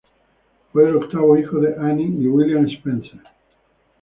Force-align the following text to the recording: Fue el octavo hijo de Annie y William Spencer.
Fue 0.73 0.89
el 0.89 0.95
octavo 0.95 1.37
hijo 1.37 1.59
de 1.59 1.75
Annie 1.77 2.07
y 2.07 2.25
William 2.25 2.67
Spencer. 2.67 3.21